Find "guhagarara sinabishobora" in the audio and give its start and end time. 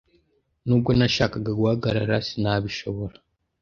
1.59-3.17